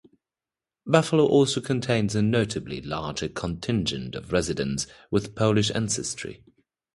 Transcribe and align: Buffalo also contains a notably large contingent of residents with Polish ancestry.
Buffalo 0.83 1.23
also 1.27 1.61
contains 1.61 2.15
a 2.15 2.23
notably 2.23 2.81
large 2.81 3.31
contingent 3.35 4.15
of 4.15 4.31
residents 4.31 4.87
with 5.11 5.35
Polish 5.35 5.69
ancestry. 5.75 6.41